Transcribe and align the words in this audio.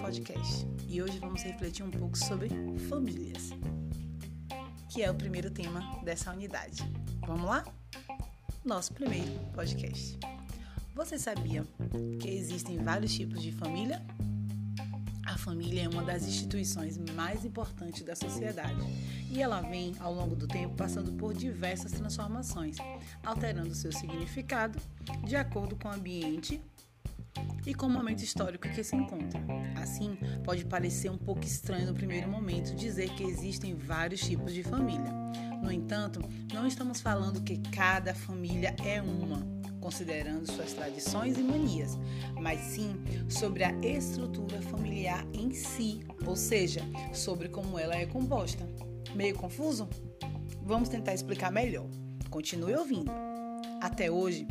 podcast 0.00 0.64
e 0.86 1.02
hoje 1.02 1.18
vamos 1.18 1.42
refletir 1.42 1.82
um 1.82 1.90
pouco 1.90 2.16
sobre 2.16 2.48
famílias, 2.88 3.50
que 4.88 5.02
é 5.02 5.10
o 5.10 5.14
primeiro 5.14 5.50
tema 5.50 6.00
dessa 6.04 6.30
unidade. 6.32 6.84
Vamos 7.26 7.46
lá? 7.46 7.64
Nosso 8.64 8.92
primeiro 8.92 9.32
podcast. 9.52 10.16
Você 10.94 11.18
sabia 11.18 11.66
que 12.20 12.28
existem 12.28 12.78
vários 12.78 13.12
tipos 13.12 13.42
de 13.42 13.50
família? 13.50 14.00
A 15.26 15.36
família 15.36 15.82
é 15.82 15.88
uma 15.88 16.04
das 16.04 16.22
instituições 16.22 16.96
mais 16.96 17.44
importantes 17.44 18.02
da 18.04 18.14
sociedade 18.14 18.80
e 19.28 19.42
ela 19.42 19.62
vem, 19.62 19.96
ao 19.98 20.14
longo 20.14 20.36
do 20.36 20.46
tempo, 20.46 20.76
passando 20.76 21.12
por 21.12 21.34
diversas 21.34 21.90
transformações, 21.90 22.76
alterando 23.24 23.74
seu 23.74 23.90
significado 23.90 24.78
de 25.24 25.34
acordo 25.34 25.74
com 25.74 25.88
o 25.88 25.92
ambiente 25.92 26.62
e 27.66 27.74
com 27.74 27.86
o 27.86 27.90
momento 27.90 28.22
histórico 28.22 28.68
que 28.68 28.84
se 28.84 28.94
encontra. 28.94 29.40
Assim, 29.74 30.16
pode 30.44 30.64
parecer 30.64 31.10
um 31.10 31.18
pouco 31.18 31.44
estranho 31.44 31.86
no 31.86 31.94
primeiro 31.94 32.28
momento 32.28 32.74
dizer 32.74 33.10
que 33.10 33.24
existem 33.24 33.74
vários 33.74 34.20
tipos 34.20 34.54
de 34.54 34.62
família. 34.62 35.12
No 35.60 35.72
entanto, 35.72 36.20
não 36.54 36.66
estamos 36.66 37.00
falando 37.00 37.42
que 37.42 37.58
cada 37.70 38.14
família 38.14 38.76
é 38.84 39.02
uma, 39.02 39.44
considerando 39.80 40.50
suas 40.50 40.72
tradições 40.72 41.36
e 41.38 41.42
manias, 41.42 41.98
mas 42.40 42.60
sim 42.60 42.94
sobre 43.28 43.64
a 43.64 43.72
estrutura 43.80 44.62
familiar 44.62 45.26
em 45.32 45.50
si, 45.52 46.00
ou 46.24 46.36
seja, 46.36 46.82
sobre 47.12 47.48
como 47.48 47.78
ela 47.78 47.96
é 47.96 48.06
composta. 48.06 48.68
Meio 49.14 49.34
confuso? 49.34 49.88
Vamos 50.62 50.88
tentar 50.88 51.14
explicar 51.14 51.50
melhor. 51.50 51.88
Continue 52.30 52.74
ouvindo. 52.74 53.10
Até 53.80 54.10
hoje, 54.10 54.46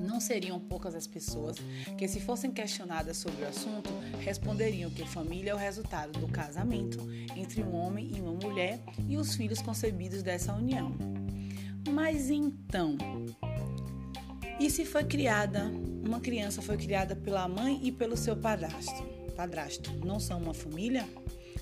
não 0.00 0.20
seriam 0.20 0.58
poucas 0.58 0.94
as 0.94 1.06
pessoas 1.06 1.56
que, 1.96 2.06
se 2.08 2.20
fossem 2.20 2.50
questionadas 2.50 3.16
sobre 3.16 3.44
o 3.44 3.48
assunto, 3.48 3.90
responderiam 4.20 4.90
que 4.90 5.06
família 5.06 5.50
é 5.50 5.54
o 5.54 5.58
resultado 5.58 6.18
do 6.18 6.28
casamento 6.28 6.98
entre 7.36 7.62
um 7.62 7.74
homem 7.74 8.12
e 8.16 8.20
uma 8.20 8.32
mulher 8.32 8.80
e 9.08 9.16
os 9.16 9.34
filhos 9.34 9.60
concebidos 9.60 10.22
dessa 10.22 10.52
união. 10.52 10.94
Mas 11.88 12.30
então, 12.30 12.96
e 14.58 14.70
se 14.70 14.86
foi 14.86 15.04
criada, 15.04 15.64
uma 16.04 16.18
criança 16.18 16.62
foi 16.62 16.78
criada 16.78 17.14
pela 17.14 17.46
mãe 17.46 17.78
e 17.82 17.92
pelo 17.92 18.16
seu 18.16 18.34
padrasto? 18.34 19.04
Padrasto, 19.36 19.92
não 20.04 20.18
são 20.18 20.40
uma 20.40 20.54
família? 20.54 21.06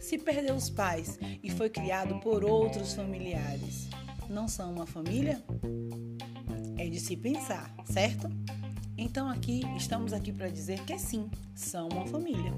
Se 0.00 0.18
perdeu 0.18 0.56
os 0.56 0.68
pais 0.68 1.18
e 1.42 1.50
foi 1.50 1.70
criado 1.70 2.18
por 2.20 2.44
outros 2.44 2.94
familiares, 2.94 3.88
não 4.28 4.48
são 4.48 4.72
uma 4.72 4.86
família? 4.86 5.40
É 6.80 6.88
de 6.88 6.98
se 6.98 7.14
pensar, 7.14 7.74
certo? 7.84 8.30
Então 8.96 9.28
aqui 9.28 9.62
estamos 9.76 10.14
aqui 10.14 10.32
para 10.32 10.48
dizer 10.48 10.82
que 10.84 10.98
sim, 10.98 11.30
são 11.54 11.88
uma 11.88 12.06
família. 12.06 12.54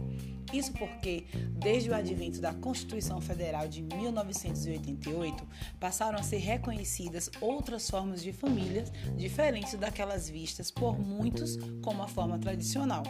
Isso 0.53 0.73
porque, 0.73 1.25
desde 1.55 1.91
o 1.91 1.95
advento 1.95 2.41
da 2.41 2.53
Constituição 2.53 3.21
Federal 3.21 3.67
de 3.67 3.83
1988, 3.83 5.45
passaram 5.81 6.19
a 6.19 6.23
ser 6.23 6.37
reconhecidas 6.37 7.31
outras 7.41 7.89
formas 7.89 8.23
de 8.23 8.33
famílias 8.33 8.93
diferentes 9.17 9.75
daquelas 9.75 10.29
vistas 10.29 10.71
por 10.71 10.99
muitos 10.99 11.57
como 11.83 12.03
a 12.03 12.09
forma 12.09 12.39
tradicional. 12.39 13.03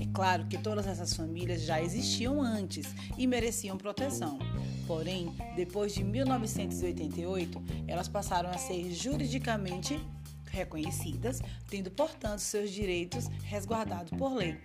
É 0.00 0.06
claro 0.12 0.46
que 0.46 0.58
todas 0.58 0.86
essas 0.86 1.14
famílias 1.14 1.62
já 1.62 1.80
existiam 1.80 2.40
antes 2.40 2.86
e 3.16 3.26
mereciam 3.26 3.76
proteção. 3.76 4.38
Porém, 4.86 5.34
depois 5.54 5.92
de 5.92 6.02
1988, 6.02 7.62
elas 7.86 8.08
passaram 8.08 8.48
a 8.50 8.56
ser 8.56 8.90
juridicamente 8.92 10.00
reconhecidas, 10.48 11.40
tendo, 11.68 11.90
portanto, 11.90 12.40
seus 12.40 12.70
direitos 12.70 13.28
resguardados 13.44 14.10
por 14.18 14.34
lei. 14.34 14.58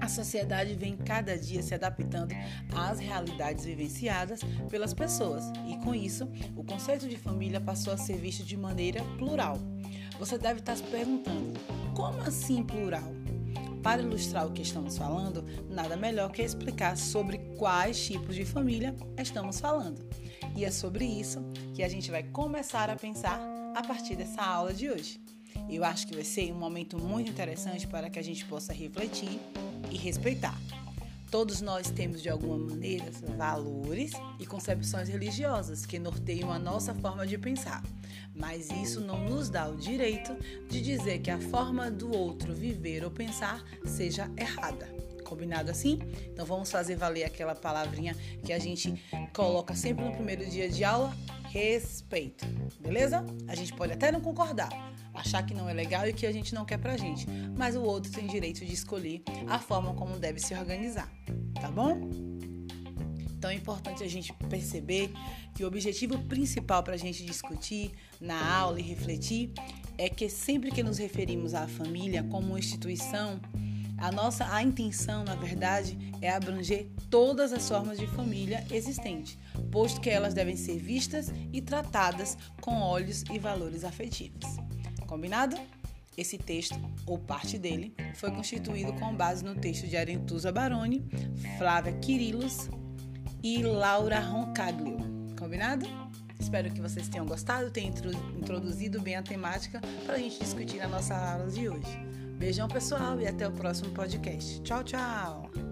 A 0.00 0.08
sociedade 0.08 0.74
vem 0.74 0.96
cada 0.96 1.38
dia 1.38 1.62
se 1.62 1.74
adaptando 1.74 2.34
às 2.74 2.98
realidades 2.98 3.64
vivenciadas 3.64 4.40
pelas 4.68 4.92
pessoas 4.92 5.44
e, 5.68 5.76
com 5.78 5.94
isso, 5.94 6.28
o 6.56 6.64
conceito 6.64 7.08
de 7.08 7.16
família 7.16 7.60
passou 7.60 7.92
a 7.92 7.96
ser 7.96 8.16
visto 8.16 8.42
de 8.42 8.56
maneira 8.56 9.00
plural. 9.16 9.56
Você 10.18 10.36
deve 10.36 10.58
estar 10.58 10.76
se 10.76 10.82
perguntando: 10.82 11.52
como 11.94 12.20
assim 12.22 12.64
plural? 12.64 13.12
Para 13.80 14.02
ilustrar 14.02 14.46
o 14.46 14.52
que 14.52 14.62
estamos 14.62 14.98
falando, 14.98 15.44
nada 15.68 15.96
melhor 15.96 16.30
que 16.32 16.42
explicar 16.42 16.96
sobre 16.96 17.38
quais 17.56 18.04
tipos 18.04 18.34
de 18.34 18.44
família 18.44 18.94
estamos 19.16 19.60
falando. 19.60 20.04
E 20.56 20.64
é 20.64 20.70
sobre 20.70 21.04
isso 21.04 21.40
que 21.74 21.82
a 21.82 21.88
gente 21.88 22.10
vai 22.10 22.22
começar 22.22 22.90
a 22.90 22.96
pensar 22.96 23.40
a 23.74 23.82
partir 23.82 24.16
dessa 24.16 24.42
aula 24.42 24.72
de 24.72 24.90
hoje. 24.90 25.20
Eu 25.68 25.84
acho 25.84 26.06
que 26.06 26.14
vai 26.14 26.24
ser 26.24 26.52
um 26.52 26.58
momento 26.58 26.98
muito 26.98 27.30
interessante 27.30 27.86
para 27.86 28.10
que 28.10 28.18
a 28.18 28.22
gente 28.22 28.44
possa 28.44 28.72
refletir 28.72 29.40
e 29.90 29.96
respeitar. 29.96 30.58
Todos 31.30 31.62
nós 31.62 31.90
temos, 31.90 32.20
de 32.20 32.28
alguma 32.28 32.58
maneira, 32.58 33.10
valores 33.38 34.12
e 34.38 34.44
concepções 34.44 35.08
religiosas 35.08 35.86
que 35.86 35.98
norteiam 35.98 36.52
a 36.52 36.58
nossa 36.58 36.94
forma 36.94 37.26
de 37.26 37.38
pensar, 37.38 37.82
mas 38.34 38.70
isso 38.70 39.00
não 39.00 39.24
nos 39.24 39.48
dá 39.48 39.66
o 39.66 39.74
direito 39.74 40.36
de 40.68 40.82
dizer 40.82 41.20
que 41.20 41.30
a 41.30 41.38
forma 41.38 41.90
do 41.90 42.14
outro 42.14 42.52
viver 42.54 43.02
ou 43.02 43.10
pensar 43.10 43.64
seja 43.86 44.30
errada. 44.36 44.86
Combinado 45.24 45.70
assim? 45.70 45.98
Então 46.30 46.44
vamos 46.44 46.70
fazer 46.70 46.96
valer 46.96 47.24
aquela 47.24 47.54
palavrinha 47.54 48.14
que 48.44 48.52
a 48.52 48.58
gente 48.58 49.02
coloca 49.32 49.74
sempre 49.74 50.04
no 50.04 50.12
primeiro 50.12 50.44
dia 50.44 50.68
de 50.68 50.84
aula: 50.84 51.16
respeito. 51.52 52.46
Beleza? 52.80 53.24
A 53.46 53.54
gente 53.54 53.74
pode 53.74 53.92
até 53.92 54.10
não 54.10 54.20
concordar, 54.20 54.70
achar 55.12 55.44
que 55.44 55.52
não 55.52 55.68
é 55.68 55.74
legal 55.74 56.08
e 56.08 56.12
que 56.12 56.26
a 56.26 56.32
gente 56.32 56.54
não 56.54 56.64
quer 56.64 56.78
pra 56.78 56.96
gente, 56.96 57.26
mas 57.56 57.76
o 57.76 57.82
outro 57.82 58.10
tem 58.10 58.26
direito 58.26 58.64
de 58.64 58.72
escolher 58.72 59.22
a 59.46 59.58
forma 59.58 59.92
como 59.94 60.18
deve 60.18 60.40
se 60.40 60.54
organizar, 60.54 61.12
tá 61.60 61.70
bom? 61.70 62.08
Então 63.36 63.50
é 63.50 63.54
importante 63.54 64.02
a 64.02 64.08
gente 64.08 64.32
perceber 64.48 65.10
que 65.54 65.62
o 65.62 65.66
objetivo 65.66 66.18
principal 66.20 66.82
para 66.82 66.94
a 66.94 66.96
gente 66.96 67.24
discutir 67.24 67.90
na 68.20 68.56
aula 68.56 68.80
e 68.80 68.82
refletir 68.82 69.52
é 69.98 70.08
que 70.08 70.28
sempre 70.30 70.70
que 70.70 70.82
nos 70.82 70.96
referimos 70.96 71.52
à 71.52 71.66
família 71.68 72.22
como 72.22 72.56
instituição, 72.56 73.40
a 74.02 74.10
nossa 74.10 74.52
a 74.52 74.60
intenção, 74.60 75.22
na 75.22 75.36
verdade, 75.36 75.96
é 76.20 76.28
abranger 76.28 76.88
todas 77.08 77.52
as 77.52 77.68
formas 77.68 77.96
de 77.96 78.06
família 78.08 78.66
existentes, 78.68 79.38
posto 79.70 80.00
que 80.00 80.10
elas 80.10 80.34
devem 80.34 80.56
ser 80.56 80.76
vistas 80.78 81.32
e 81.52 81.62
tratadas 81.62 82.36
com 82.60 82.80
olhos 82.80 83.22
e 83.30 83.38
valores 83.38 83.84
afetivos. 83.84 84.44
Combinado? 85.06 85.56
Esse 86.18 86.36
texto, 86.36 86.74
ou 87.06 87.16
parte 87.16 87.56
dele, 87.56 87.94
foi 88.16 88.32
constituído 88.32 88.92
com 88.94 89.14
base 89.14 89.44
no 89.44 89.54
texto 89.54 89.86
de 89.86 89.96
Arentusa 89.96 90.50
Baroni, 90.50 91.08
Flávia 91.56 91.92
Quirilos 91.92 92.68
e 93.40 93.62
Laura 93.62 94.18
Roncaglio. 94.18 94.98
Combinado? 95.38 95.86
Espero 96.40 96.72
que 96.72 96.80
vocês 96.80 97.08
tenham 97.08 97.24
gostado, 97.24 97.70
tenham 97.70 97.94
introduzido 98.36 99.00
bem 99.00 99.14
a 99.14 99.22
temática 99.22 99.80
para 100.04 100.16
a 100.16 100.18
gente 100.18 100.40
discutir 100.40 100.78
na 100.78 100.88
nossa 100.88 101.14
aula 101.14 101.48
de 101.48 101.68
hoje. 101.68 102.11
Beijão, 102.42 102.66
pessoal, 102.66 103.20
e 103.20 103.26
até 103.28 103.46
o 103.46 103.52
próximo 103.52 103.90
podcast. 103.90 104.60
Tchau, 104.62 104.82
tchau! 104.82 105.71